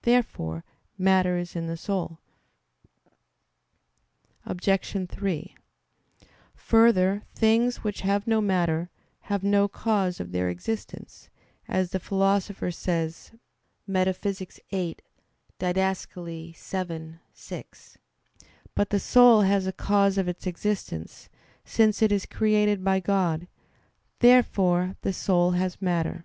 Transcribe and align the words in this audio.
Therefore 0.00 0.64
matter 0.96 1.36
is 1.36 1.54
in 1.54 1.66
the 1.66 1.76
soul. 1.76 2.18
Obj. 4.46 5.08
3: 5.10 5.54
Further, 6.54 7.22
things 7.34 7.84
which 7.84 8.00
have 8.00 8.26
no 8.26 8.40
matter, 8.40 8.88
have 9.20 9.44
no 9.44 9.68
cause 9.68 10.20
of 10.20 10.32
their 10.32 10.48
existence, 10.48 11.28
as 11.68 11.90
the 11.90 12.00
Philosopher 12.00 12.70
says 12.70 13.32
Metaph. 13.86 14.20
viii 14.72 14.96
(Did. 15.58 15.76
vii, 15.76 17.22
6). 17.34 17.98
But 18.74 18.88
the 18.88 18.98
soul 18.98 19.42
has 19.42 19.66
a 19.66 19.72
cause 19.72 20.16
of 20.16 20.28
its 20.28 20.46
existence, 20.46 21.28
since 21.66 22.00
it 22.00 22.10
is 22.10 22.24
created 22.24 22.82
by 22.82 23.00
God. 23.00 23.48
Therefore 24.20 24.96
the 25.02 25.12
soul 25.12 25.50
has 25.50 25.82
matter. 25.82 26.24